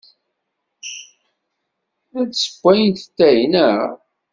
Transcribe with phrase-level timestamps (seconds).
[2.11, 3.79] La d-tessewwayemt atay, naɣ?